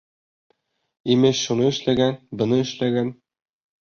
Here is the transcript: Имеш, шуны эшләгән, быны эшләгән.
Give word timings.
Имеш, 1.15 1.43
шуны 1.47 1.67
эшләгән, 1.73 2.19
быны 2.41 2.59
эшләгән. 2.67 3.13